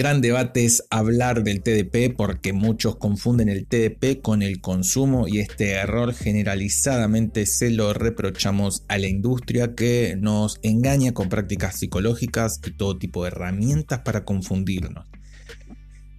Gran 0.00 0.22
debate 0.22 0.64
es 0.64 0.82
hablar 0.88 1.44
del 1.44 1.62
TDP 1.62 2.16
porque 2.16 2.54
muchos 2.54 2.96
confunden 2.96 3.50
el 3.50 3.66
TDP 3.66 4.22
con 4.22 4.40
el 4.40 4.62
consumo 4.62 5.28
y 5.28 5.40
este 5.40 5.72
error 5.72 6.14
generalizadamente 6.14 7.44
se 7.44 7.68
lo 7.68 7.92
reprochamos 7.92 8.82
a 8.88 8.96
la 8.96 9.08
industria 9.08 9.74
que 9.74 10.16
nos 10.18 10.58
engaña 10.62 11.12
con 11.12 11.28
prácticas 11.28 11.78
psicológicas 11.78 12.62
y 12.66 12.70
todo 12.70 12.96
tipo 12.96 13.24
de 13.24 13.28
herramientas 13.28 13.98
para 13.98 14.24
confundirnos 14.24 15.04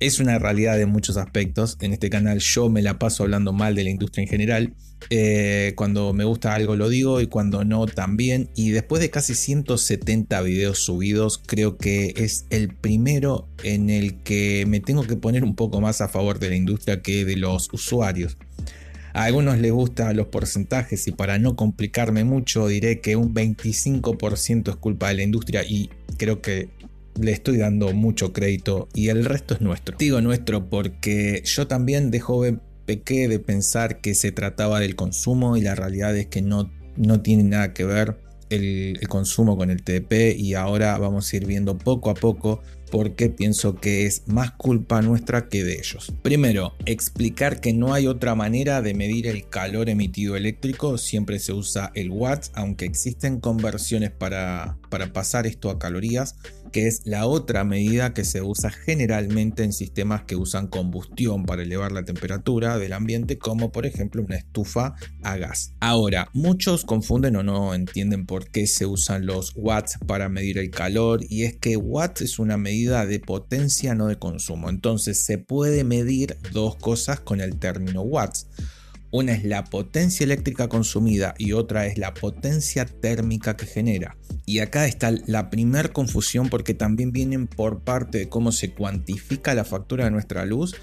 es 0.02 0.20
una 0.20 0.40
realidad 0.40 0.78
de 0.78 0.88
muchos 0.88 1.16
aspectos. 1.16 1.78
En 1.80 1.94
este 1.94 2.10
canal 2.10 2.40
yo 2.40 2.70
me 2.70 2.82
la 2.82 2.98
paso 2.98 3.22
hablando 3.24 3.54
mal 3.54 3.76
de 3.76 3.84
la 3.84 3.92
industria 3.92 4.24
en 4.24 4.30
general. 4.30 4.74
Eh, 5.12 5.74
cuando 5.76 6.12
me 6.14 6.24
gusta 6.24 6.54
algo 6.54 6.76
lo 6.76 6.90
digo 6.90 7.22
y 7.22 7.28
cuando 7.28 7.64
no 7.64 7.86
también. 7.86 8.50
Y 8.56 8.72
después 8.72 9.00
de 9.00 9.12
casi 9.12 9.36
170 9.36 10.42
videos 10.42 10.80
subidos, 10.80 11.38
creo 11.46 11.78
que 11.78 12.16
es 12.18 12.48
el 12.50 12.74
primero 12.74 13.48
en 13.64 13.92
el 13.92 14.24
que 14.24 14.66
me 14.68 14.80
tengo 14.80 15.04
que 15.04 15.16
poner 15.16 15.44
un 15.44 15.56
poco 15.56 15.82
más 15.82 16.02
a 16.02 16.08
favor 16.08 16.40
de 16.40 16.50
la 16.50 16.56
industria 16.56 17.04
que 17.04 17.24
de 17.24 17.38
los 17.38 17.72
usuarios. 17.72 18.38
A 19.14 19.26
algunos 19.26 19.60
les 19.60 19.72
gustan 19.72 20.18
los 20.18 20.28
porcentajes 20.28 21.08
y 21.08 21.12
para 21.12 21.38
no 21.38 21.56
complicarme 21.56 22.24
mucho 22.24 22.68
diré 22.68 23.02
que 23.02 23.16
un 23.16 23.36
25% 23.36 24.70
es 24.70 24.76
culpa 24.78 25.10
de 25.10 25.16
la 25.16 25.24
industria 25.24 25.64
y 25.64 25.92
creo 26.18 26.42
que 26.42 26.70
le 27.22 27.32
estoy 27.32 27.58
dando 27.58 27.94
mucho 27.94 28.34
crédito 28.34 28.88
y 28.94 29.10
el 29.10 29.26
resto 29.26 29.54
es 29.54 29.62
nuestro. 29.62 29.98
Digo 29.98 30.22
nuestro 30.22 30.70
porque 30.70 31.42
yo 31.46 31.68
también 31.68 32.12
de 32.12 32.20
joven 32.20 32.62
pequé 32.86 33.28
de 33.28 33.40
pensar 33.40 34.02
que 34.02 34.16
se 34.16 34.32
trataba 34.32 34.80
del 34.80 34.96
consumo 34.96 35.56
y 35.58 35.62
la 35.62 35.76
realidad 35.76 36.16
es 36.18 36.28
que 36.28 36.42
no, 36.42 36.72
no 36.98 37.22
tiene 37.22 37.44
nada 37.44 37.74
que 37.74 37.86
ver 37.86 38.18
el, 38.50 38.98
el 39.00 39.08
consumo 39.08 39.56
con 39.56 39.70
el 39.70 39.82
TDP 39.84 40.38
y 40.38 40.56
ahora 40.56 40.98
vamos 40.98 41.32
a 41.32 41.38
ir 41.38 41.46
viendo 41.46 41.78
poco 41.78 42.10
a 42.10 42.16
poco 42.16 42.62
porque 42.92 43.30
pienso 43.30 43.76
que 43.76 44.06
es 44.06 44.28
más 44.28 44.52
culpa 44.52 45.02
nuestra 45.02 45.48
que 45.48 45.64
de 45.64 45.80
ellos. 45.80 46.14
Primero, 46.22 46.76
explicar 46.86 47.62
que 47.62 47.74
no 47.74 47.94
hay 47.94 48.06
otra 48.06 48.36
manera 48.36 48.82
de 48.82 48.94
medir 48.94 49.28
el 49.28 49.48
calor 49.48 49.90
emitido 49.90 50.36
eléctrico, 50.36 50.98
siempre 50.98 51.40
se 51.40 51.54
usa 51.54 51.92
el 51.96 52.12
watts, 52.12 52.52
aunque 52.54 52.86
existen 52.86 53.40
conversiones 53.40 54.12
para, 54.12 54.78
para 54.90 55.14
pasar 55.14 55.48
esto 55.48 55.70
a 55.70 55.80
calorías 55.80 56.36
que 56.72 56.88
es 56.88 57.02
la 57.06 57.26
otra 57.26 57.64
medida 57.64 58.14
que 58.14 58.24
se 58.24 58.42
usa 58.42 58.72
generalmente 58.72 59.64
en 59.64 59.74
sistemas 59.74 60.24
que 60.24 60.36
usan 60.36 60.68
combustión 60.68 61.46
para 61.46 61.64
elevar 61.64 61.92
la 61.92 62.04
temperatura 62.04 62.78
del 62.78 62.94
ambiente, 62.94 63.38
como 63.38 63.72
por 63.72 63.86
ejemplo 63.86 64.24
una 64.24 64.38
estufa 64.38 64.96
a 65.22 65.38
gas. 65.38 65.74
Ahora, 65.80 66.30
muchos 66.34 66.86
confunden 66.86 67.36
o 67.36 67.44
no 67.44 67.74
entienden 67.74 68.26
por 68.26 68.50
qué 68.50 68.68
se 68.68 68.86
usan 68.86 69.26
los 69.26 69.54
watts 69.56 69.98
para 70.08 70.30
medir 70.30 70.58
el 70.58 70.70
calor, 70.70 71.22
y 71.28 71.44
es 71.44 71.56
que 71.58 71.78
watts 71.78 72.22
es 72.22 72.40
una 72.40 72.58
medida 72.58 73.06
de 73.06 73.20
potencia, 73.20 73.96
no 73.96 74.08
de 74.08 74.18
consumo. 74.18 74.70
Entonces 74.70 75.24
se 75.24 75.38
puede 75.38 75.84
medir 75.84 76.38
dos 76.54 76.76
cosas 76.76 77.20
con 77.20 77.42
el 77.42 77.58
término 77.58 78.02
watts. 78.02 78.48
Una 79.14 79.34
es 79.34 79.44
la 79.44 79.66
potencia 79.66 80.24
eléctrica 80.24 80.70
consumida 80.70 81.36
y 81.38 81.52
otra 81.52 81.86
es 81.86 81.98
la 81.98 82.14
potencia 82.14 82.86
térmica 82.86 83.58
que 83.58 83.66
genera. 83.66 84.16
Y 84.52 84.60
acá 84.60 84.86
está 84.86 85.14
la 85.28 85.50
primer 85.50 85.94
confusión 85.94 86.50
porque 86.50 86.74
también 86.74 87.14
vienen 87.14 87.48
por 87.48 87.86
parte 87.86 88.18
de 88.18 88.28
cómo 88.28 88.52
se 88.52 88.74
cuantifica 88.74 89.56
la 89.56 89.64
factura 89.64 90.04
de 90.04 90.12
nuestra 90.12 90.44
luz, 90.46 90.76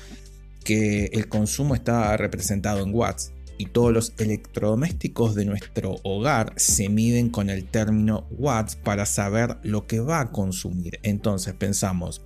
que 0.65 1.11
el 1.13 1.29
consumo 1.29 1.75
está 1.75 2.17
representado 2.17 2.83
en 2.83 2.95
watts. 2.95 3.31
Y 3.59 3.67
todos 3.67 3.93
los 3.93 4.15
electrodomésticos 4.17 5.35
de 5.35 5.45
nuestro 5.45 5.97
hogar 6.03 6.55
se 6.57 6.89
miden 6.89 7.29
con 7.29 7.51
el 7.51 7.67
término 7.67 8.27
watts 8.31 8.75
para 8.75 9.05
saber 9.05 9.59
lo 9.63 9.87
que 9.87 10.01
va 10.01 10.21
a 10.21 10.33
consumir. 10.33 10.99
Entonces 11.03 11.53
pensamos, 11.53 12.23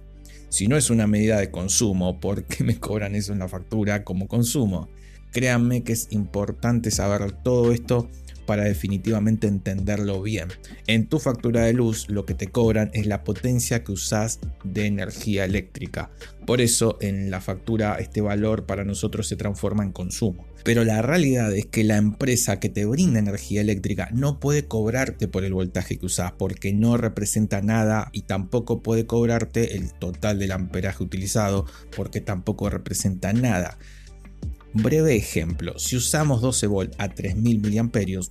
si 0.49 0.69
no 0.69 0.77
es 0.77 0.91
una 0.91 1.09
medida 1.09 1.41
de 1.41 1.51
consumo, 1.51 2.21
¿por 2.21 2.45
qué 2.45 2.63
me 2.63 2.79
cobran 2.79 3.17
eso 3.17 3.33
en 3.33 3.41
la 3.41 3.49
factura 3.49 4.05
como 4.05 4.29
consumo? 4.29 4.89
Créanme 5.33 5.83
que 5.83 5.95
es 5.95 6.07
importante 6.13 6.93
saber 6.93 7.33
todo 7.33 7.73
esto 7.73 8.09
para 8.47 8.65
definitivamente 8.65 9.47
entenderlo 9.47 10.23
bien. 10.23 10.49
En 10.87 11.07
tu 11.07 11.19
factura 11.19 11.63
de 11.63 11.73
luz 11.73 12.09
lo 12.09 12.25
que 12.25 12.35
te 12.35 12.49
cobran 12.49 12.91
es 12.93 13.07
la 13.07 13.25
potencia 13.25 13.85
que 13.85 13.93
usas 13.93 14.41
de 14.65 14.87
energía 14.87 15.45
eléctrica. 15.45 16.11
Por 16.47 16.61
eso 16.61 16.99
en 17.01 17.31
la 17.31 17.41
factura 17.41 17.97
este 17.97 18.21
valor 18.21 18.67
para 18.67 18.85
nosotros 18.85 19.29
se 19.29 19.37
transforma 19.37 19.85
en 19.85 19.93
consumo. 19.93 20.47
Pero 20.65 20.85
la 20.85 21.03
realidad 21.03 21.53
es 21.55 21.67
que 21.67 21.83
la 21.83 21.97
empresa 21.97 22.61
que 22.61 22.69
te 22.69 22.85
brinda 22.85 23.19
energía 23.19 23.61
eléctrica 23.61 24.09
no 24.13 24.39
puede 24.39 24.67
cobrarte 24.67 25.27
por 25.27 25.45
el 25.45 25.55
voltaje 25.55 25.99
que 25.99 26.07
usas 26.07 26.33
porque 26.33 26.73
no 26.73 26.97
representa 26.97 27.63
nada 27.63 28.11
y 28.13 28.23
tampoco 28.23 28.83
puede 28.83 29.07
cobrarte 29.07 29.77
el 29.77 29.93
total 29.93 30.39
del 30.39 30.53
amperaje 30.53 31.03
utilizado 31.03 31.67
porque 31.97 32.21
tampoco 32.21 32.71
representa 32.71 33.33
nada. 33.33 33.79
Breve 34.75 35.17
ejemplo, 35.17 35.79
si 35.79 35.97
usamos 35.97 36.41
12 36.41 36.67
volt 36.67 36.95
a 36.99 37.11
3000 37.11 37.61
mAh 37.61 37.91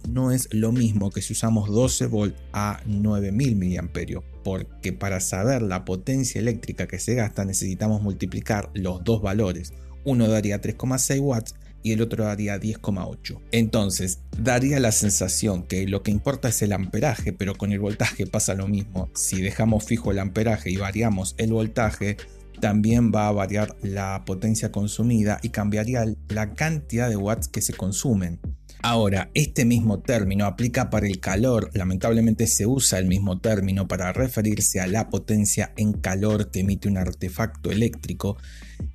no 0.10 0.32
es 0.32 0.52
lo 0.52 0.72
mismo 0.72 1.12
que 1.12 1.22
si 1.22 1.34
usamos 1.34 1.70
12 1.70 2.08
volt 2.08 2.36
a 2.52 2.82
9000 2.88 3.56
mAh, 3.56 4.22
porque 4.44 4.92
para 4.92 5.20
saber 5.20 5.62
la 5.62 5.86
potencia 5.86 6.40
eléctrica 6.42 6.88
que 6.88 6.98
se 6.98 7.14
gasta 7.14 7.46
necesitamos 7.46 8.02
multiplicar 8.02 8.72
los 8.74 9.04
dos 9.04 9.22
valores. 9.22 9.74
Uno 10.04 10.28
daría 10.28 10.60
3,6 10.60 11.20
watts 11.20 11.56
y 11.84 11.94
el 11.94 12.02
otro 12.02 12.24
daría 12.24 12.60
10,8. 12.60 13.40
Entonces, 13.52 14.20
daría 14.38 14.80
la 14.80 14.92
sensación 14.92 15.64
que 15.64 15.88
lo 15.88 16.04
que 16.04 16.12
importa 16.12 16.50
es 16.50 16.62
el 16.62 16.74
amperaje, 16.74 17.34
pero 17.34 17.56
con 17.56 17.72
el 17.72 17.80
voltaje 17.80 18.28
pasa 18.28 18.54
lo 18.54 18.68
mismo. 18.68 19.10
Si 19.16 19.42
dejamos 19.42 19.86
fijo 19.86 20.12
el 20.12 20.20
amperaje 20.20 20.72
y 20.72 20.78
variamos 20.78 21.36
el 21.38 21.54
voltaje, 21.54 22.18
también 22.62 23.12
va 23.14 23.28
a 23.28 23.34
variar 23.34 23.76
la 23.82 24.24
potencia 24.26 24.72
consumida 24.72 25.40
y 25.44 25.50
cambiaría 25.50 26.06
la 26.30 26.54
cantidad 26.54 27.10
de 27.10 27.18
watts 27.18 27.50
que 27.50 27.62
se 27.62 27.74
consumen. 27.74 28.40
Ahora, 28.84 29.30
este 29.34 29.66
mismo 29.66 30.00
término 30.00 30.46
aplica 30.46 30.90
para 30.90 31.06
el 31.06 31.20
calor, 31.20 31.70
lamentablemente 31.74 32.48
se 32.48 32.66
usa 32.66 32.98
el 32.98 33.06
mismo 33.06 33.40
término 33.40 33.88
para 33.88 34.12
referirse 34.12 34.80
a 34.80 34.88
la 34.88 35.10
potencia 35.10 35.72
en 35.76 35.94
calor 35.94 36.50
que 36.50 36.62
emite 36.62 36.88
un 36.88 36.98
artefacto 36.98 37.70
eléctrico, 37.70 38.38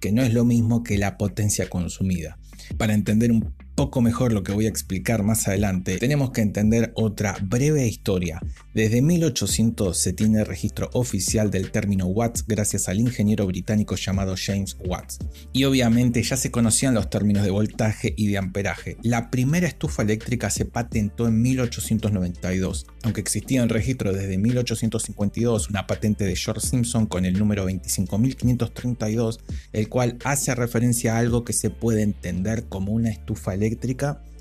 que 0.00 0.10
no 0.10 0.22
es 0.22 0.32
lo 0.32 0.44
mismo 0.44 0.82
que 0.82 0.98
la 0.98 1.18
potencia 1.18 1.68
consumida. 1.68 2.38
Para 2.78 2.94
entender 2.94 3.30
un 3.30 3.54
poco 3.76 4.00
mejor 4.00 4.32
lo 4.32 4.42
que 4.42 4.52
voy 4.52 4.64
a 4.64 4.70
explicar 4.70 5.22
más 5.22 5.46
adelante, 5.46 5.98
tenemos 5.98 6.30
que 6.30 6.40
entender 6.40 6.92
otra 6.94 7.36
breve 7.42 7.86
historia. 7.86 8.40
Desde 8.72 9.02
1800 9.02 9.96
se 9.96 10.14
tiene 10.14 10.44
registro 10.44 10.88
oficial 10.94 11.50
del 11.50 11.70
término 11.70 12.06
watts 12.06 12.46
gracias 12.46 12.88
al 12.88 13.00
ingeniero 13.00 13.46
británico 13.46 13.94
llamado 13.94 14.34
James 14.34 14.78
Watts. 14.82 15.18
Y 15.52 15.64
obviamente 15.64 16.22
ya 16.22 16.38
se 16.38 16.50
conocían 16.50 16.94
los 16.94 17.10
términos 17.10 17.44
de 17.44 17.50
voltaje 17.50 18.14
y 18.16 18.28
de 18.28 18.38
amperaje. 18.38 18.96
La 19.02 19.30
primera 19.30 19.68
estufa 19.68 20.02
eléctrica 20.02 20.48
se 20.48 20.64
patentó 20.64 21.28
en 21.28 21.42
1892, 21.42 22.86
aunque 23.02 23.20
existía 23.20 23.62
en 23.62 23.68
registro 23.68 24.14
desde 24.14 24.38
1852 24.38 25.68
una 25.68 25.86
patente 25.86 26.24
de 26.24 26.34
George 26.34 26.66
Simpson 26.66 27.04
con 27.04 27.26
el 27.26 27.38
número 27.38 27.64
25532, 27.64 29.40
el 29.74 29.90
cual 29.90 30.16
hace 30.24 30.54
referencia 30.54 31.14
a 31.14 31.18
algo 31.18 31.44
que 31.44 31.52
se 31.52 31.68
puede 31.68 32.00
entender 32.00 32.64
como 32.70 32.92
una 32.92 33.10
estufa 33.10 33.52
eléctrica 33.52 33.65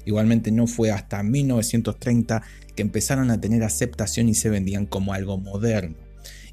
Igualmente 0.06 0.52
no 0.52 0.68
fue 0.68 0.92
hasta 0.92 1.24
1930 1.24 2.44
que 2.76 2.82
empezaron 2.82 3.32
a 3.32 3.42
tener 3.42 3.64
aceptación 3.64 4.30
y 4.30 4.36
se 4.36 4.50
vendían 4.50 4.86
como 4.86 5.14
algo 5.14 5.38
moderno. 5.38 6.05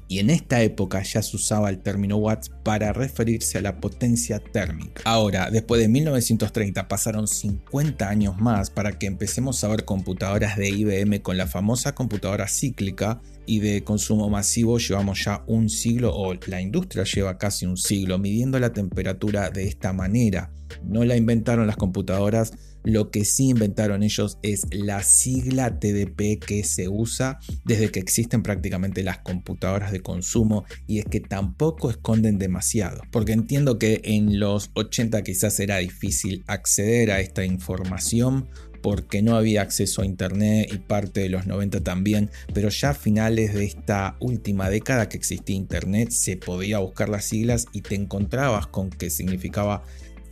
Y 0.07 0.19
en 0.19 0.29
esta 0.29 0.61
época 0.61 1.01
ya 1.01 1.21
se 1.21 1.35
usaba 1.35 1.69
el 1.69 1.79
término 1.79 2.17
watts 2.17 2.49
para 2.63 2.93
referirse 2.93 3.57
a 3.57 3.61
la 3.61 3.79
potencia 3.79 4.39
térmica. 4.39 5.01
Ahora, 5.05 5.49
después 5.49 5.81
de 5.81 5.87
1930 5.87 6.87
pasaron 6.87 7.27
50 7.27 8.07
años 8.07 8.37
más 8.37 8.69
para 8.69 8.97
que 8.99 9.07
empecemos 9.07 9.63
a 9.63 9.69
ver 9.69 9.85
computadoras 9.85 10.57
de 10.57 10.69
IBM 10.69 11.21
con 11.21 11.37
la 11.37 11.47
famosa 11.47 11.95
computadora 11.95 12.47
cíclica 12.47 13.21
y 13.45 13.59
de 13.59 13.83
consumo 13.83 14.29
masivo 14.29 14.77
llevamos 14.77 15.23
ya 15.23 15.43
un 15.47 15.69
siglo 15.69 16.15
o 16.15 16.33
la 16.47 16.61
industria 16.61 17.03
lleva 17.03 17.37
casi 17.37 17.65
un 17.65 17.77
siglo 17.77 18.17
midiendo 18.17 18.59
la 18.59 18.71
temperatura 18.71 19.49
de 19.49 19.67
esta 19.67 19.93
manera. 19.93 20.51
No 20.83 21.03
la 21.03 21.15
inventaron 21.15 21.67
las 21.67 21.75
computadoras, 21.75 22.53
lo 22.83 23.11
que 23.11 23.25
sí 23.25 23.49
inventaron 23.49 24.03
ellos 24.03 24.37
es 24.41 24.67
la 24.71 25.03
sigla 25.03 25.79
TDP 25.79 26.39
que 26.39 26.63
se 26.63 26.89
usa 26.89 27.39
desde 27.63 27.89
que 27.91 27.99
existen 27.99 28.43
prácticamente 28.43 29.03
las 29.03 29.19
computadoras 29.19 29.91
de 29.91 30.01
consumo 30.01 30.65
y 30.87 30.99
es 30.99 31.05
que 31.05 31.19
tampoco 31.19 31.89
esconden 31.89 32.37
demasiado, 32.37 33.01
porque 33.11 33.33
entiendo 33.33 33.79
que 33.79 34.01
en 34.03 34.39
los 34.39 34.71
80 34.73 35.23
quizás 35.23 35.59
era 35.59 35.77
difícil 35.77 36.43
acceder 36.47 37.11
a 37.11 37.19
esta 37.19 37.45
información 37.45 38.47
porque 38.81 39.21
no 39.21 39.37
había 39.37 39.61
acceso 39.61 40.01
a 40.01 40.05
internet 40.05 40.69
y 40.71 40.77
parte 40.77 41.21
de 41.21 41.29
los 41.29 41.47
90 41.47 41.81
también, 41.85 42.29
pero 42.53 42.67
ya 42.67 42.89
a 42.89 42.93
finales 42.93 43.53
de 43.53 43.63
esta 43.63 44.17
última 44.19 44.69
década 44.69 45.07
que 45.07 45.15
existía 45.15 45.55
internet 45.55 46.11
se 46.11 46.35
podía 46.35 46.79
buscar 46.79 47.07
las 47.07 47.23
siglas 47.23 47.65
y 47.71 47.81
te 47.81 47.95
encontrabas 47.95 48.67
con 48.67 48.89
que 48.89 49.09
significaba 49.09 49.83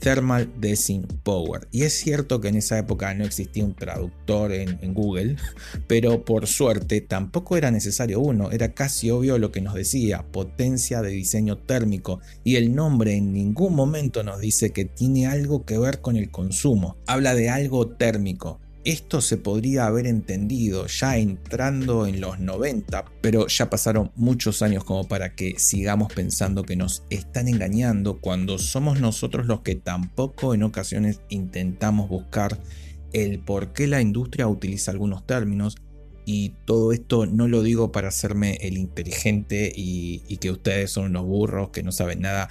Thermal 0.02 0.52
Design 0.60 1.06
Power. 1.24 1.68
Y 1.72 1.84
es 1.84 1.94
cierto 1.94 2.42
que 2.42 2.48
en 2.48 2.56
esa 2.56 2.78
época 2.80 3.14
no 3.14 3.24
existía 3.24 3.64
un 3.64 3.76
traductor 3.76 4.52
en, 4.52 4.80
en, 4.82 4.94
Google, 4.94 5.38
pero 5.88 6.26
por 6.26 6.48
suerte 6.48 7.02
tampoco 7.02 7.56
era 7.56 7.70
necesario 7.70 8.20
uno, 8.20 8.52
era 8.52 8.74
casi 8.74 9.12
obvio 9.12 9.38
lo 9.38 9.52
que 9.52 9.62
nos 9.62 9.76
decía, 9.76 10.26
potencia 10.32 11.02
de 11.02 11.12
diseño 11.12 11.58
térmico, 11.58 12.20
y 12.44 12.56
el 12.56 12.74
nombre 12.74 13.16
en 13.16 13.32
ningún 13.32 13.76
momento 13.76 14.24
nos 14.24 14.40
dice 14.40 14.72
que 14.72 14.86
tiene 14.86 15.28
algo 15.28 15.66
que 15.66 15.78
ver 15.78 16.02
con 16.02 16.18
el 16.18 16.32
consumo, 16.32 16.98
habla 17.06 17.36
de 17.36 17.50
algo 17.50 17.88
térmico. 17.88 18.60
Esto 18.84 19.22
se 19.22 19.38
podría 19.38 19.86
haber 19.86 20.08
entendido 20.08 20.88
ya 20.88 21.18
entrando 21.18 22.08
en 22.08 22.20
los 22.20 22.40
90, 22.40 23.06
pero 23.22 23.46
ya 23.46 23.70
pasaron 23.70 24.12
muchos 24.16 24.64
años 24.64 24.84
como 24.84 25.08
para 25.08 25.36
que 25.36 25.60
sigamos 25.60 26.12
pensando 26.12 26.64
que 26.64 26.76
nos 26.76 27.04
están 27.12 27.48
engañando 27.48 28.20
cuando 28.20 28.58
somos 28.58 29.00
nosotros 29.00 29.46
los 29.46 29.62
que 29.62 29.76
tampoco 29.76 30.56
en 30.56 30.64
ocasiones 30.64 31.22
intentamos 31.30 32.10
buscar 32.10 32.58
el 33.14 33.38
por 33.40 33.72
qué 33.72 33.86
la 33.86 34.02
industria 34.02 34.48
utiliza 34.48 34.90
algunos 34.90 35.28
términos. 35.28 35.76
Y 36.26 36.54
todo 36.66 36.92
esto 36.92 37.28
no 37.28 37.48
lo 37.48 37.62
digo 37.62 37.92
para 37.92 38.08
hacerme 38.08 38.58
el 38.62 38.78
inteligente 38.78 39.72
y, 39.76 40.24
y 40.28 40.38
que 40.38 40.50
ustedes 40.50 40.90
son 40.90 41.06
unos 41.06 41.26
burros 41.26 41.70
que 41.70 41.84
no 41.84 41.92
saben 41.92 42.22
nada. 42.22 42.50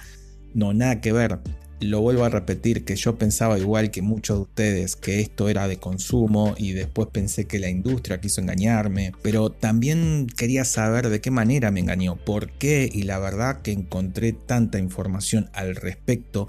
No, 0.53 0.73
nada 0.73 1.01
que 1.01 1.11
ver 1.11 1.39
lo 1.81 1.99
vuelvo 1.99 2.23
a 2.23 2.29
repetir 2.29 2.85
que 2.85 2.95
yo 2.95 3.17
pensaba 3.17 3.57
igual 3.57 3.89
que 3.89 4.03
muchos 4.03 4.37
de 4.37 4.41
ustedes 4.43 4.95
que 4.95 5.19
esto 5.19 5.49
era 5.49 5.67
de 5.67 5.77
consumo 5.77 6.53
y 6.57 6.73
después 6.73 7.09
pensé 7.11 7.45
que 7.45 7.59
la 7.59 7.69
industria 7.69 8.21
quiso 8.21 8.39
engañarme, 8.39 9.13
pero 9.23 9.49
también 9.49 10.27
quería 10.37 10.63
saber 10.63 11.09
de 11.09 11.21
qué 11.21 11.31
manera 11.31 11.71
me 11.71 11.79
engañó, 11.79 12.15
por 12.15 12.51
qué 12.51 12.87
y 12.91 13.03
la 13.03 13.17
verdad 13.17 13.61
que 13.63 13.71
encontré 13.71 14.31
tanta 14.31 14.77
información 14.77 15.49
al 15.53 15.75
respecto 15.75 16.47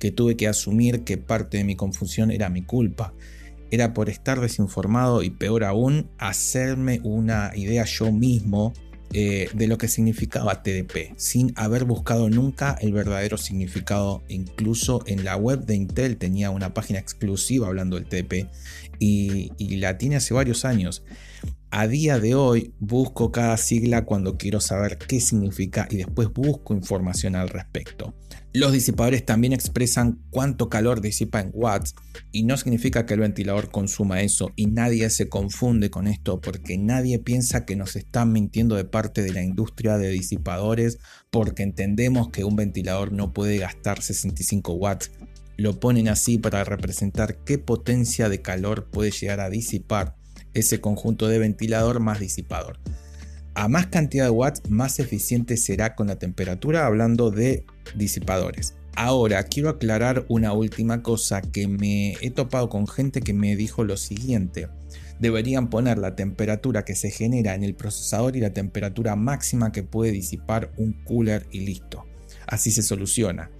que 0.00 0.10
tuve 0.10 0.36
que 0.36 0.48
asumir 0.48 1.04
que 1.04 1.16
parte 1.16 1.58
de 1.58 1.64
mi 1.64 1.76
confusión 1.76 2.32
era 2.32 2.48
mi 2.48 2.62
culpa. 2.62 3.14
Era 3.70 3.94
por 3.94 4.10
estar 4.10 4.40
desinformado 4.40 5.22
y 5.22 5.30
peor 5.30 5.62
aún, 5.62 6.10
hacerme 6.18 7.00
una 7.04 7.52
idea 7.54 7.84
yo 7.84 8.10
mismo 8.10 8.74
eh, 9.12 9.48
de 9.52 9.66
lo 9.66 9.78
que 9.78 9.88
significaba 9.88 10.62
TDP, 10.62 11.14
sin 11.16 11.52
haber 11.56 11.84
buscado 11.84 12.30
nunca 12.30 12.76
el 12.80 12.92
verdadero 12.92 13.36
significado. 13.36 14.22
Incluso 14.28 15.02
en 15.06 15.24
la 15.24 15.36
web 15.36 15.66
de 15.66 15.74
Intel 15.74 16.16
tenía 16.16 16.50
una 16.50 16.74
página 16.74 16.98
exclusiva 16.98 17.66
hablando 17.66 17.96
del 17.96 18.06
TDP 18.06 18.48
y, 18.98 19.52
y 19.58 19.76
la 19.76 19.98
tiene 19.98 20.16
hace 20.16 20.34
varios 20.34 20.64
años. 20.64 21.02
A 21.74 21.88
día 21.88 22.20
de 22.20 22.34
hoy 22.34 22.74
busco 22.80 23.32
cada 23.32 23.56
sigla 23.56 24.04
cuando 24.04 24.36
quiero 24.36 24.60
saber 24.60 24.98
qué 24.98 25.22
significa 25.22 25.88
y 25.90 25.96
después 25.96 26.28
busco 26.30 26.74
información 26.74 27.34
al 27.34 27.48
respecto. 27.48 28.14
Los 28.52 28.72
disipadores 28.72 29.24
también 29.24 29.54
expresan 29.54 30.20
cuánto 30.28 30.68
calor 30.68 31.00
disipa 31.00 31.40
en 31.40 31.50
watts 31.54 31.94
y 32.30 32.42
no 32.42 32.58
significa 32.58 33.06
que 33.06 33.14
el 33.14 33.20
ventilador 33.20 33.70
consuma 33.70 34.20
eso 34.20 34.50
y 34.54 34.66
nadie 34.66 35.08
se 35.08 35.30
confunde 35.30 35.88
con 35.88 36.08
esto 36.08 36.42
porque 36.42 36.76
nadie 36.76 37.18
piensa 37.18 37.64
que 37.64 37.74
nos 37.74 37.96
están 37.96 38.32
mintiendo 38.32 38.74
de 38.74 38.84
parte 38.84 39.22
de 39.22 39.32
la 39.32 39.42
industria 39.42 39.96
de 39.96 40.10
disipadores 40.10 40.98
porque 41.30 41.62
entendemos 41.62 42.28
que 42.28 42.44
un 42.44 42.54
ventilador 42.54 43.12
no 43.12 43.32
puede 43.32 43.56
gastar 43.56 44.02
65 44.02 44.74
watts. 44.74 45.10
Lo 45.56 45.80
ponen 45.80 46.08
así 46.08 46.36
para 46.36 46.64
representar 46.64 47.38
qué 47.46 47.56
potencia 47.56 48.28
de 48.28 48.42
calor 48.42 48.90
puede 48.90 49.10
llegar 49.10 49.40
a 49.40 49.48
disipar 49.48 50.20
ese 50.54 50.80
conjunto 50.80 51.28
de 51.28 51.38
ventilador 51.38 52.00
más 52.00 52.20
disipador. 52.20 52.78
A 53.54 53.68
más 53.68 53.86
cantidad 53.86 54.24
de 54.24 54.30
watts, 54.30 54.70
más 54.70 54.98
eficiente 54.98 55.56
será 55.56 55.94
con 55.94 56.06
la 56.06 56.16
temperatura, 56.16 56.86
hablando 56.86 57.30
de 57.30 57.64
disipadores. 57.94 58.74
Ahora, 58.94 59.42
quiero 59.44 59.70
aclarar 59.70 60.24
una 60.28 60.52
última 60.52 61.02
cosa 61.02 61.40
que 61.40 61.66
me 61.66 62.12
he 62.20 62.30
topado 62.30 62.68
con 62.68 62.86
gente 62.86 63.20
que 63.20 63.32
me 63.32 63.56
dijo 63.56 63.84
lo 63.84 63.96
siguiente. 63.96 64.68
Deberían 65.18 65.70
poner 65.70 65.98
la 65.98 66.14
temperatura 66.14 66.84
que 66.84 66.94
se 66.94 67.10
genera 67.10 67.54
en 67.54 67.64
el 67.64 67.74
procesador 67.74 68.36
y 68.36 68.40
la 68.40 68.52
temperatura 68.52 69.16
máxima 69.16 69.72
que 69.72 69.82
puede 69.82 70.12
disipar 70.12 70.72
un 70.76 70.92
cooler 71.04 71.46
y 71.50 71.60
listo. 71.60 72.04
Así 72.46 72.70
se 72.70 72.82
soluciona. 72.82 73.50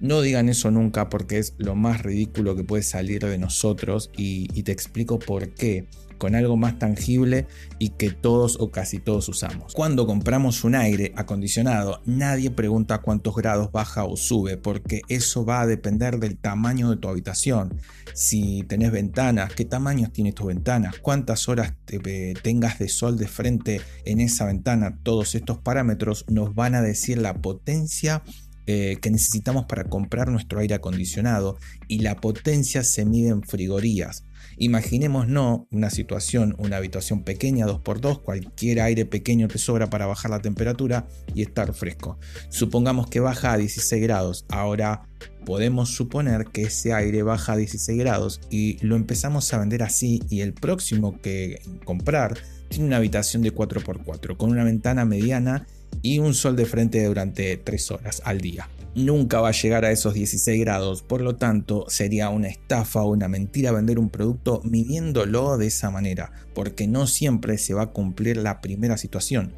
No 0.00 0.20
digan 0.20 0.48
eso 0.48 0.70
nunca 0.70 1.08
porque 1.08 1.38
es 1.38 1.54
lo 1.56 1.74
más 1.76 2.02
ridículo 2.02 2.56
que 2.56 2.64
puede 2.64 2.82
salir 2.82 3.24
de 3.24 3.38
nosotros 3.38 4.10
y, 4.16 4.48
te 4.64 4.72
explico 4.72 5.18
por 5.18 5.54
qué 5.54 5.86
con 6.18 6.34
algo 6.34 6.56
más 6.56 6.78
tangible 6.78 7.46
y 7.78 7.90
que 7.90 8.10
todos 8.10 8.56
o 8.60 8.70
casi 8.70 8.98
todos 8.98 9.28
usamos. 9.28 9.72
Cuando 9.74 10.06
compramos 10.06 10.64
un 10.64 10.74
aire 10.74 11.12
acondicionado, 11.16 12.00
nadie 12.04 12.50
pregunta 12.50 12.98
cuántos 12.98 13.34
grados 13.34 13.72
baja 13.72 14.04
o 14.04 14.16
sube, 14.16 14.56
porque 14.56 15.02
eso 15.08 15.44
va 15.44 15.60
a 15.60 15.66
depender 15.66 16.18
del 16.18 16.36
tamaño 16.36 16.90
de 16.90 16.96
tu 16.96 17.08
habitación. 17.08 17.80
Si 18.12 18.62
tenés 18.64 18.92
ventanas, 18.92 19.52
qué 19.54 19.64
tamaños 19.64 20.12
tienes 20.12 20.34
tus 20.34 20.46
ventanas, 20.46 20.98
cuántas 21.00 21.48
horas 21.48 21.74
te, 21.84 22.34
tengas 22.42 22.78
de 22.78 22.88
sol 22.88 23.18
de 23.18 23.28
frente 23.28 23.80
en 24.04 24.20
esa 24.20 24.46
ventana, 24.46 24.98
todos 25.02 25.34
estos 25.34 25.58
parámetros 25.58 26.24
nos 26.28 26.54
van 26.54 26.74
a 26.74 26.82
decir 26.82 27.18
la 27.18 27.34
potencia 27.34 28.22
eh, 28.66 28.96
que 29.02 29.10
necesitamos 29.10 29.66
para 29.66 29.84
comprar 29.84 30.28
nuestro 30.28 30.58
aire 30.58 30.74
acondicionado 30.74 31.58
y 31.86 31.98
la 31.98 32.16
potencia 32.16 32.82
se 32.82 33.04
mide 33.04 33.28
en 33.28 33.42
frigorías. 33.42 34.24
Imaginémonos 34.56 35.62
una 35.70 35.90
situación, 35.90 36.54
una 36.58 36.76
habitación 36.76 37.22
pequeña 37.22 37.66
2x2, 37.66 38.22
cualquier 38.22 38.80
aire 38.80 39.06
pequeño 39.06 39.48
te 39.48 39.58
sobra 39.58 39.90
para 39.90 40.06
bajar 40.06 40.30
la 40.30 40.40
temperatura 40.40 41.06
y 41.34 41.42
estar 41.42 41.72
fresco. 41.74 42.18
Supongamos 42.48 43.08
que 43.08 43.20
baja 43.20 43.52
a 43.52 43.56
16 43.56 44.02
grados. 44.02 44.44
Ahora 44.48 45.08
podemos 45.44 45.90
suponer 45.90 46.46
que 46.46 46.62
ese 46.62 46.92
aire 46.92 47.22
baja 47.22 47.52
a 47.52 47.56
16 47.56 47.98
grados 47.98 48.40
y 48.50 48.78
lo 48.84 48.96
empezamos 48.96 49.52
a 49.52 49.58
vender 49.58 49.82
así 49.82 50.22
y 50.30 50.40
el 50.40 50.54
próximo 50.54 51.20
que 51.20 51.60
comprar 51.84 52.38
tiene 52.68 52.86
una 52.86 52.96
habitación 52.96 53.42
de 53.42 53.54
4x4 53.54 54.36
con 54.36 54.50
una 54.50 54.64
ventana 54.64 55.04
mediana 55.04 55.66
y 56.04 56.18
un 56.18 56.34
sol 56.34 56.54
de 56.54 56.66
frente 56.66 57.02
durante 57.02 57.56
3 57.56 57.90
horas 57.90 58.22
al 58.26 58.42
día. 58.42 58.68
Nunca 58.94 59.40
va 59.40 59.48
a 59.48 59.52
llegar 59.52 59.86
a 59.86 59.90
esos 59.90 60.12
16 60.12 60.60
grados, 60.60 61.02
por 61.02 61.22
lo 61.22 61.34
tanto 61.34 61.86
sería 61.88 62.28
una 62.28 62.48
estafa 62.48 63.02
o 63.02 63.10
una 63.10 63.26
mentira 63.26 63.72
vender 63.72 63.98
un 63.98 64.10
producto 64.10 64.60
midiéndolo 64.64 65.56
de 65.56 65.66
esa 65.66 65.90
manera, 65.90 66.30
porque 66.54 66.86
no 66.86 67.06
siempre 67.06 67.56
se 67.56 67.72
va 67.72 67.82
a 67.82 67.92
cumplir 67.92 68.36
la 68.36 68.60
primera 68.60 68.98
situación. 68.98 69.54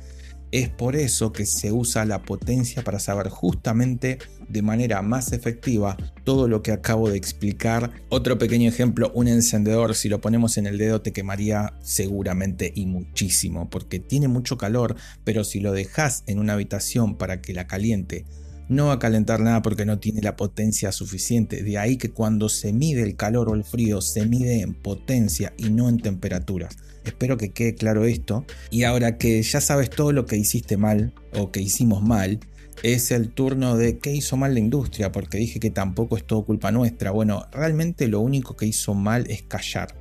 Es 0.56 0.70
por 0.70 0.97
eso 0.97 1.35
que 1.35 1.44
se 1.44 1.70
usa 1.70 2.06
la 2.06 2.23
potencia 2.23 2.82
para 2.82 2.99
saber 2.99 3.29
justamente 3.29 4.17
de 4.49 4.62
manera 4.62 5.03
más 5.03 5.32
efectiva 5.32 5.99
todo 6.25 6.49
lo 6.49 6.62
que 6.62 6.73
acabo 6.73 7.11
de 7.11 7.19
explicar. 7.19 7.93
Otro 8.08 8.38
pequeño 8.38 8.67
ejemplo, 8.67 9.12
un 9.14 9.29
encendedor, 9.29 9.94
si 9.94 10.08
lo 10.08 10.23
ponemos 10.23 10.56
en 10.56 10.67
el 10.67 10.79
dedo 10.79 11.03
te 11.03 11.12
quemaría 11.12 11.75
seguramente 11.82 12.73
y 12.75 12.87
muchísimo, 12.87 13.69
porque 13.69 14.00
tiene 14.00 14.29
mucho 14.29 14.56
calor, 14.56 14.97
pero 15.25 15.44
si 15.44 15.61
lo 15.61 15.73
dejas 15.73 16.25
en 16.26 16.38
una 16.38 16.55
habitación 16.55 17.19
para 17.19 17.43
que 17.43 17.53
la 17.53 17.67
caliente, 17.67 18.25
no 18.70 18.87
va 18.87 18.94
a 18.94 18.99
calentar 18.99 19.41
nada 19.41 19.61
porque 19.61 19.85
no 19.85 19.99
tiene 19.99 20.23
la 20.23 20.37
potencia 20.37 20.91
suficiente. 20.91 21.65
De 21.65 21.77
ahí 21.77 21.98
que 21.98 22.13
cuando 22.13 22.48
se 22.48 22.72
mide 22.72 23.03
el 23.03 23.17
calor 23.17 23.51
o 23.51 23.55
el 23.55 23.63
frío, 23.63 24.01
se 24.01 24.25
mide 24.25 24.63
en 24.63 24.72
potencia 24.72 25.53
y 25.58 25.69
no 25.69 25.91
en 25.91 25.98
temperaturas. 25.98 26.79
Espero 27.06 27.36
que 27.36 27.51
quede 27.51 27.75
claro 27.75 28.05
esto. 28.05 28.44
Y 28.70 28.82
ahora 28.84 29.17
que 29.17 29.43
ya 29.43 29.60
sabes 29.60 29.91
todo 29.91 30.13
lo 30.13 30.27
que 30.27 30.36
hiciste 30.36 30.77
mal 30.77 31.15
o 31.32 31.51
que 31.51 31.60
hicimos 31.60 32.03
mal, 32.03 32.41
es 32.82 33.10
el 33.10 33.31
turno 33.31 33.77
de 33.77 33.98
qué 33.98 34.13
hizo 34.15 34.36
mal 34.36 34.55
la 34.55 34.60
industria, 34.60 35.13
porque 35.13 35.39
dije 35.39 35.60
que 35.60 35.70
tampoco 35.70 36.17
es 36.17 36.25
todo 36.25 36.44
culpa 36.44 36.72
nuestra. 36.72 37.10
Bueno, 37.10 37.46
realmente 37.53 38.08
lo 38.08 38.20
único 38.20 38.56
que 38.56 38.67
hizo 38.67 38.94
mal 38.94 39.25
es 39.31 39.43
callar. 39.43 39.94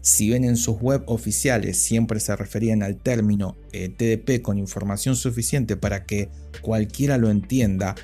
Si 0.00 0.28
ven 0.28 0.44
en 0.44 0.56
sus 0.56 0.78
web 0.80 1.02
oficiales 1.06 1.78
siempre 1.78 2.20
se 2.20 2.36
referían 2.36 2.82
al 2.82 2.96
término 2.96 3.56
eh, 3.72 3.88
TDP 3.88 4.42
con 4.42 4.58
información 4.58 5.16
suficiente 5.16 5.76
para 5.76 6.04
que 6.04 6.28
cualquiera 6.60 7.16
lo 7.16 7.30
entienda, 7.30 7.94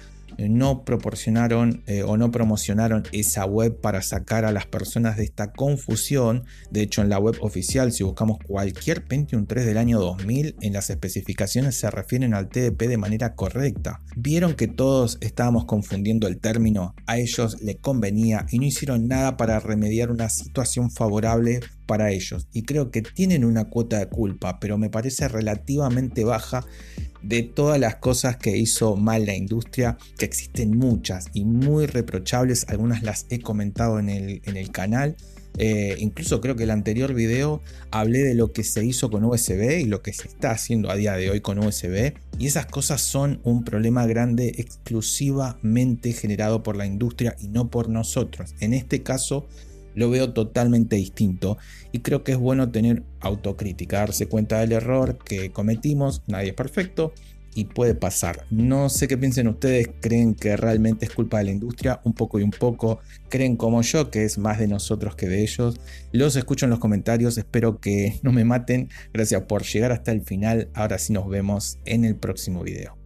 no 0.48 0.84
proporcionaron 0.84 1.82
eh, 1.86 2.02
o 2.02 2.16
no 2.16 2.30
promocionaron 2.30 3.04
esa 3.12 3.44
web 3.44 3.80
para 3.80 4.02
sacar 4.02 4.44
a 4.44 4.52
las 4.52 4.66
personas 4.66 5.16
de 5.16 5.24
esta 5.24 5.52
confusión. 5.52 6.44
De 6.70 6.82
hecho, 6.82 7.02
en 7.02 7.08
la 7.08 7.18
web 7.18 7.36
oficial, 7.40 7.92
si 7.92 8.04
buscamos 8.04 8.38
cualquier 8.46 9.04
Pentium 9.04 9.46
3 9.46 9.66
del 9.66 9.78
año 9.78 10.00
2000, 10.00 10.56
en 10.60 10.72
las 10.72 10.90
especificaciones 10.90 11.76
se 11.76 11.90
refieren 11.90 12.34
al 12.34 12.48
TDP 12.48 12.82
de 12.82 12.96
manera 12.96 13.34
correcta. 13.34 14.00
Vieron 14.16 14.54
que 14.54 14.68
todos 14.68 15.18
estábamos 15.20 15.64
confundiendo 15.64 16.28
el 16.28 16.38
término, 16.38 16.94
a 17.06 17.18
ellos 17.18 17.60
le 17.62 17.76
convenía 17.76 18.46
y 18.50 18.58
no 18.58 18.66
hicieron 18.66 19.08
nada 19.08 19.36
para 19.36 19.60
remediar 19.60 20.10
una 20.10 20.28
situación 20.28 20.90
favorable 20.90 21.60
para 21.86 22.12
ellos. 22.12 22.46
Y 22.52 22.62
creo 22.62 22.90
que 22.90 23.02
tienen 23.02 23.44
una 23.44 23.64
cuota 23.64 23.98
de 23.98 24.06
culpa, 24.06 24.60
pero 24.60 24.78
me 24.78 24.90
parece 24.90 25.26
relativamente 25.26 26.24
baja 26.24 26.64
de 27.22 27.42
todas 27.42 27.78
las 27.78 27.96
cosas 27.96 28.36
que 28.36 28.56
hizo 28.56 28.96
mal 28.96 29.26
la 29.26 29.34
industria, 29.34 29.98
que 30.18 30.24
existen 30.24 30.76
muchas 30.76 31.26
y 31.32 31.44
muy 31.44 31.86
reprochables, 31.86 32.66
algunas 32.68 33.02
las 33.02 33.26
he 33.30 33.40
comentado 33.40 33.98
en 33.98 34.08
el, 34.08 34.70
canal, 34.70 35.16
Eh, 35.58 35.96
incluso 35.98 36.40
creo 36.40 36.54
que 36.54 36.62
el 36.62 36.70
anterior 36.70 37.12
video 37.12 37.60
hablé 37.90 38.20
de 38.20 38.34
lo 38.34 38.52
que 38.52 38.62
se 38.62 38.84
hizo 38.84 39.10
con 39.10 39.24
USB 39.24 39.80
y 39.80 39.84
lo 39.84 40.00
que 40.00 40.12
se 40.12 40.28
está 40.28 40.52
haciendo 40.52 40.90
a 40.90 40.94
día 40.94 41.14
de 41.14 41.28
hoy 41.28 41.40
con 41.40 41.58
USB. 41.58 42.14
Y 42.38 42.46
esas 42.46 42.66
cosas 42.66 43.00
son 43.00 43.40
un 43.42 43.64
problema 43.64 44.06
grande 44.06 44.54
exclusivamente 44.58 46.12
generado 46.12 46.62
por 46.62 46.76
la 46.76 46.86
industria 46.86 47.34
y 47.40 47.48
no 47.48 47.68
por 47.68 47.88
nosotros. 47.88 48.54
En 48.60 48.72
este 48.72 49.02
caso 49.02 49.48
lo 49.94 50.10
veo 50.10 50.32
totalmente 50.32 50.96
distinto 50.96 51.58
y 51.92 52.00
creo 52.00 52.24
que 52.24 52.32
es 52.32 52.38
bueno 52.38 52.70
tener 52.70 53.02
autocrítica, 53.20 53.98
darse 53.98 54.26
cuenta 54.26 54.60
del 54.60 54.72
error 54.72 55.18
que 55.18 55.50
cometimos, 55.50 56.22
nadie 56.26 56.50
es 56.50 56.54
perfecto 56.54 57.12
y 57.54 57.64
puede 57.64 57.94
pasar. 57.94 58.44
No 58.50 58.88
sé 58.88 59.08
qué 59.08 59.18
piensen 59.18 59.48
ustedes, 59.48 59.90
creen 60.00 60.34
que 60.34 60.56
realmente 60.56 61.06
es 61.06 61.12
culpa 61.12 61.38
de 61.38 61.44
la 61.44 61.50
industria, 61.50 62.00
un 62.04 62.12
poco 62.12 62.38
y 62.38 62.42
un 62.42 62.50
poco, 62.50 63.00
creen 63.28 63.56
como 63.56 63.82
yo 63.82 64.10
que 64.10 64.24
es 64.24 64.38
más 64.38 64.58
de 64.58 64.68
nosotros 64.68 65.16
que 65.16 65.28
de 65.28 65.42
ellos. 65.42 65.80
Los 66.12 66.36
escucho 66.36 66.66
en 66.66 66.70
los 66.70 66.78
comentarios, 66.78 67.38
espero 67.38 67.80
que 67.80 68.20
no 68.22 68.32
me 68.32 68.44
maten. 68.44 68.88
Gracias 69.12 69.42
por 69.42 69.64
llegar 69.64 69.92
hasta 69.92 70.12
el 70.12 70.22
final. 70.22 70.68
Ahora 70.74 70.98
sí 70.98 71.12
nos 71.12 71.28
vemos 71.28 71.78
en 71.84 72.04
el 72.04 72.16
próximo 72.16 72.62
video. 72.62 72.99